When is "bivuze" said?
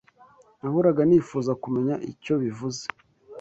2.43-2.83